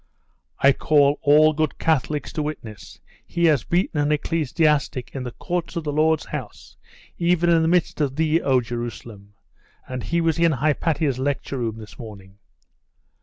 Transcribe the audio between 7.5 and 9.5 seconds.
in the midst of thee, O Jerusalem!